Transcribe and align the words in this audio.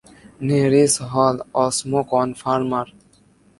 নেরিস 0.47 0.93
হল 1.11 1.35
ওসমোকনফর্মার। 1.63 2.87